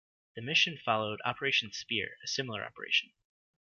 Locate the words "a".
2.23-2.27